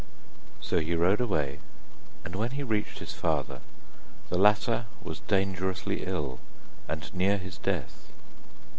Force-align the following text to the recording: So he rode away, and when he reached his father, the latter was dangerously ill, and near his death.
So 0.61 0.79
he 0.79 0.95
rode 0.95 1.21
away, 1.21 1.59
and 2.25 2.35
when 2.35 2.49
he 2.49 2.63
reached 2.63 2.97
his 2.97 3.13
father, 3.13 3.61
the 4.29 4.37
latter 4.39 4.87
was 5.03 5.19
dangerously 5.19 6.05
ill, 6.07 6.39
and 6.87 7.13
near 7.13 7.37
his 7.37 7.59
death. 7.59 8.11